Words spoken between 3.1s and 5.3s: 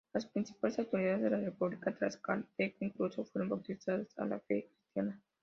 fueron bautizados a la fe cristiana.